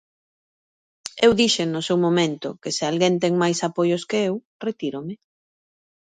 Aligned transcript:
Eu 1.25 1.31
dixen 1.41 1.67
no 1.71 1.81
seu 1.87 1.97
momento 2.05 2.49
que 2.61 2.71
se 2.75 2.83
alguén 2.89 3.13
ten 3.23 3.33
máis 3.41 3.59
apoios 3.67 4.03
que 4.09 4.19
eu, 4.29 4.33
retírome. 4.67 5.15